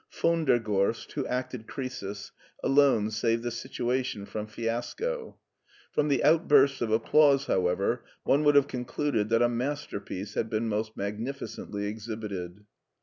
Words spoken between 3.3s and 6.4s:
the situation from fiasco. From the